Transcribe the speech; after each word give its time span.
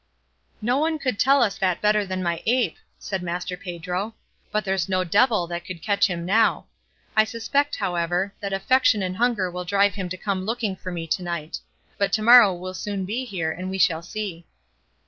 "No 0.63 0.79
one 0.79 0.97
could 0.97 1.19
tell 1.19 1.43
us 1.43 1.59
that 1.59 1.79
better 1.79 2.03
than 2.07 2.23
my 2.23 2.41
ape," 2.47 2.77
said 2.97 3.21
Master 3.21 3.55
Pedro; 3.55 4.15
"but 4.51 4.65
there's 4.65 4.89
no 4.89 5.03
devil 5.03 5.45
that 5.45 5.63
could 5.63 5.83
catch 5.83 6.07
him 6.09 6.25
now; 6.25 6.65
I 7.15 7.23
suspect, 7.23 7.75
however, 7.75 8.33
that 8.39 8.51
affection 8.51 9.03
and 9.03 9.17
hunger 9.17 9.51
will 9.51 9.63
drive 9.63 9.93
him 9.93 10.09
to 10.09 10.17
come 10.17 10.43
looking 10.43 10.75
for 10.75 10.91
me 10.91 11.05
to 11.05 11.21
night; 11.21 11.59
but 11.99 12.11
to 12.13 12.23
morrow 12.23 12.51
will 12.51 12.73
soon 12.73 13.05
be 13.05 13.25
here 13.25 13.51
and 13.51 13.69
we 13.69 13.77
shall 13.77 14.01
see." 14.01 14.47